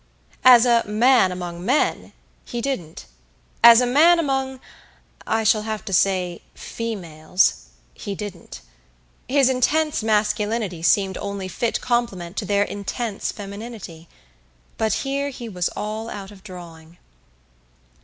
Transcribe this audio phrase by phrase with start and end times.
[0.43, 2.11] As "a man among men,"
[2.43, 3.05] he didn't;
[3.63, 4.59] as a man among
[5.27, 8.61] I shall have to say, "females," he didn't;
[9.29, 14.09] his intense masculinity seemed only fit complement to their intense femininity.
[14.79, 16.97] But here he was all out of drawing.